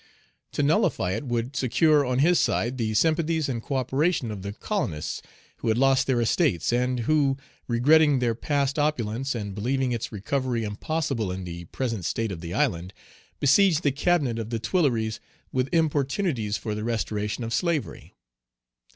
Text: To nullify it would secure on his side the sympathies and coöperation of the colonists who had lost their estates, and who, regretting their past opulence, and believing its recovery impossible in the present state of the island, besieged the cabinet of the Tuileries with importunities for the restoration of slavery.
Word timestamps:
To 0.53 0.63
nullify 0.63 1.11
it 1.11 1.25
would 1.27 1.55
secure 1.55 2.03
on 2.03 2.17
his 2.17 2.39
side 2.39 2.79
the 2.79 2.95
sympathies 2.95 3.47
and 3.47 3.61
coöperation 3.61 4.31
of 4.31 4.41
the 4.41 4.51
colonists 4.51 5.21
who 5.57 5.67
had 5.67 5.77
lost 5.77 6.07
their 6.07 6.19
estates, 6.19 6.73
and 6.73 7.01
who, 7.01 7.37
regretting 7.67 8.17
their 8.17 8.33
past 8.33 8.79
opulence, 8.79 9.35
and 9.35 9.53
believing 9.53 9.91
its 9.91 10.11
recovery 10.11 10.63
impossible 10.63 11.31
in 11.31 11.43
the 11.43 11.65
present 11.65 12.03
state 12.05 12.31
of 12.31 12.41
the 12.41 12.51
island, 12.51 12.95
besieged 13.39 13.83
the 13.83 13.91
cabinet 13.91 14.39
of 14.39 14.49
the 14.49 14.57
Tuileries 14.57 15.19
with 15.51 15.71
importunities 15.71 16.57
for 16.57 16.73
the 16.73 16.83
restoration 16.83 17.43
of 17.43 17.53
slavery. 17.53 18.15